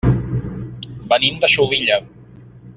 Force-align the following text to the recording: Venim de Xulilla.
Venim 1.11 1.37
de 1.45 1.53
Xulilla. 1.57 2.03